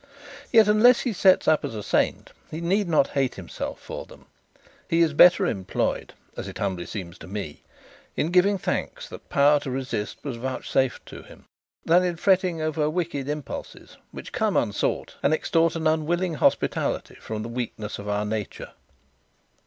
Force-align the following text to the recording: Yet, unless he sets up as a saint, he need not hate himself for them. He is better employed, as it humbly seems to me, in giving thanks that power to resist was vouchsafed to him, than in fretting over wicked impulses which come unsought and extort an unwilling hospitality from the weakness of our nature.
Yet, 0.51 0.67
unless 0.67 1.01
he 1.01 1.13
sets 1.13 1.47
up 1.47 1.63
as 1.63 1.75
a 1.75 1.83
saint, 1.83 2.31
he 2.49 2.59
need 2.59 2.89
not 2.89 3.09
hate 3.09 3.35
himself 3.35 3.79
for 3.79 4.07
them. 4.07 4.25
He 4.89 5.01
is 5.01 5.13
better 5.13 5.45
employed, 5.45 6.15
as 6.35 6.47
it 6.47 6.57
humbly 6.57 6.87
seems 6.87 7.19
to 7.19 7.27
me, 7.27 7.61
in 8.15 8.31
giving 8.31 8.57
thanks 8.57 9.07
that 9.09 9.29
power 9.29 9.59
to 9.59 9.69
resist 9.69 10.17
was 10.23 10.37
vouchsafed 10.37 11.05
to 11.05 11.21
him, 11.21 11.45
than 11.85 12.03
in 12.03 12.15
fretting 12.15 12.63
over 12.63 12.89
wicked 12.89 13.29
impulses 13.29 13.95
which 14.11 14.31
come 14.33 14.57
unsought 14.57 15.17
and 15.21 15.35
extort 15.35 15.75
an 15.75 15.85
unwilling 15.85 16.33
hospitality 16.33 17.17
from 17.21 17.43
the 17.43 17.47
weakness 17.47 17.99
of 17.99 18.09
our 18.09 18.25
nature. 18.25 18.71